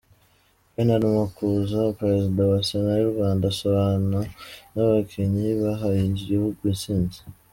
Bernard 0.73 1.05
Makuza 1.17 1.81
perezida 1.99 2.41
wa 2.51 2.59
Sena 2.67 2.93
y'u 2.99 3.11
Rwanda 3.13 3.43
asabana 3.53 4.19
n'abakinnyi 4.73 5.47
bahaye 5.61 6.01
igihugu 6.05 6.61
intsinzi. 6.73 7.19